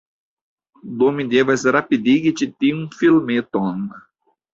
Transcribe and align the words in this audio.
Do 1.01 1.09
mi 1.17 1.25
devas 1.33 1.65
rapidigi 1.75 2.31
ĉi 2.39 2.47
tiun 2.65 2.81
filmeton. 3.03 3.85